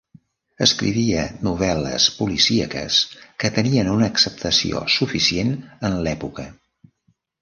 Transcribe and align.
Escrivia 0.65 1.25
novel·les 1.47 2.07
policíaques 2.21 2.97
que 3.43 3.53
tenien 3.61 3.93
una 3.99 4.09
acceptació 4.15 4.83
suficient 4.95 5.53
en 5.91 5.99
l'època. 6.09 6.49